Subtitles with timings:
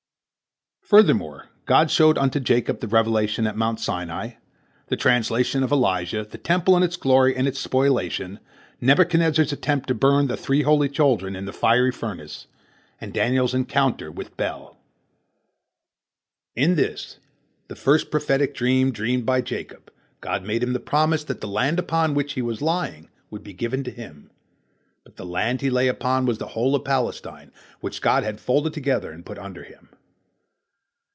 [0.91, 4.31] "Furthermore, God showed unto Jacob the revelation at Mount Sinai,
[4.87, 8.39] the translation of Elijah, the Temple in its glory and in its spoliation,
[8.81, 12.47] Nebuchadnezzar's attempt to burn the three holy children in the fiery furnace,
[12.99, 14.77] and Daniel's encounter with Bel.
[16.57, 17.19] In this,
[17.69, 21.79] the first prophetic dream dreamed by Jacob, God made him the promise that the land
[21.79, 24.29] upon which he was lying would be given to him,
[25.05, 28.73] but the land he lay upon was the whole of Palestine, which God had folded
[28.73, 29.87] together and put under him.